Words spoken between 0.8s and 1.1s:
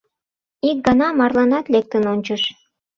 гана